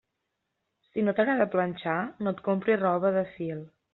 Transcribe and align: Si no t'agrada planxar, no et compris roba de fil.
Si 0.85 1.03
no 1.09 1.13
t'agrada 1.19 1.47
planxar, 1.57 1.99
no 2.27 2.33
et 2.37 2.43
compris 2.49 2.81
roba 2.87 3.15
de 3.21 3.25
fil. 3.37 3.63